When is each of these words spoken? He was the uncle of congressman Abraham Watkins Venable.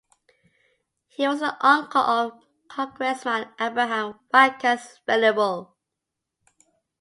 He 1.09 1.27
was 1.27 1.41
the 1.41 1.63
uncle 1.63 2.01
of 2.01 2.31
congressman 2.67 3.49
Abraham 3.59 4.19
Watkins 4.33 4.99
Venable. 5.05 5.75